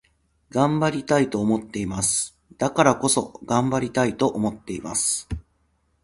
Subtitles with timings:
[0.49, 2.35] 頑張りたいと思っています。
[2.57, 5.29] だからこそ、頑張りたいと思っています。